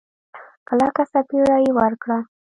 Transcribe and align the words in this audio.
کلکه 0.67 1.03
سپېړه 1.11 1.57
يې 1.63 1.71
ورکړه. 1.79 2.17